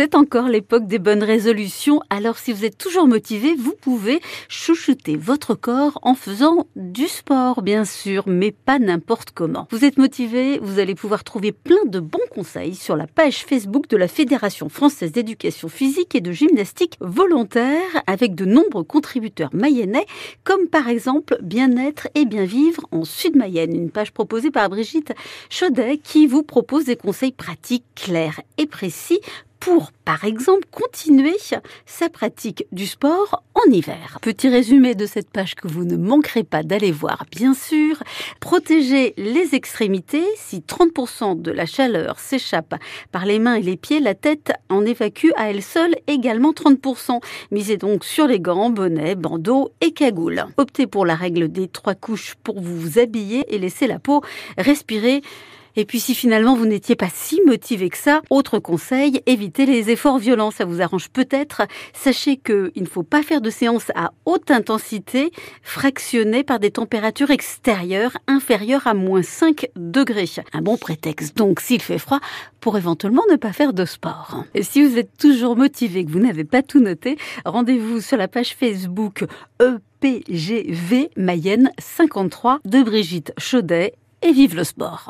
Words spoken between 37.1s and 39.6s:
bien sûr. Protéger les